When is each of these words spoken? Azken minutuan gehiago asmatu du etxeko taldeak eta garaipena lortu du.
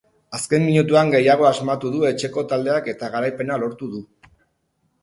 Azken 0.35 0.63
minutuan 0.69 1.11
gehiago 1.15 1.47
asmatu 1.51 1.91
du 1.97 2.01
etxeko 2.09 2.45
taldeak 2.55 2.91
eta 2.95 3.13
garaipena 3.19 3.63
lortu 3.67 3.93
du. 3.97 4.05